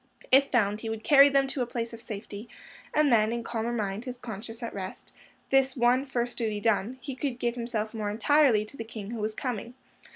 If 0.31 0.49
found, 0.49 0.81
he 0.81 0.89
would 0.89 1.03
carry 1.03 1.29
them 1.29 1.45
to 1.49 1.61
a 1.61 1.67
place 1.67 1.93
of 1.93 2.01
safety, 2.01 2.49
and 2.91 3.13
then, 3.13 3.31
in 3.31 3.43
calmer 3.43 3.71
mind, 3.71 4.05
his 4.05 4.17
conscience 4.17 4.63
at 4.63 4.73
rest, 4.73 5.11
this 5.51 5.77
one 5.77 6.07
first 6.07 6.39
duty 6.39 6.59
done, 6.59 6.97
he 7.01 7.13
could 7.13 7.37
give 7.37 7.53
himself 7.53 7.93
more 7.93 8.09
entirely 8.09 8.65
to 8.65 8.75
the 8.75 8.83
King 8.83 9.11
Who 9.11 9.19
Was 9.19 9.35
Coming. 9.35 9.75